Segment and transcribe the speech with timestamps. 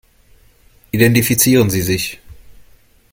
[0.93, 2.19] Identifizieren Sie sich.